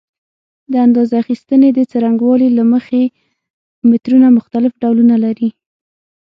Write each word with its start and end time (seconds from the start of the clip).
د 0.71 0.73
اندازه 0.85 1.15
اخیستنې 1.23 1.69
د 1.73 1.79
څرنګوالي 1.91 2.49
له 2.57 2.63
مخې 2.73 3.01
مترونه 3.89 4.27
مختلف 4.37 4.73
ډولونه 4.81 5.15
لري. 5.25 5.49